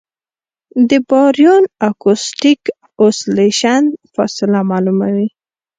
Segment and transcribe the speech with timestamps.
[0.89, 2.61] د باریون اکوسټک
[3.01, 3.81] اوسیلیشن
[4.13, 5.27] فاصله معلوموي.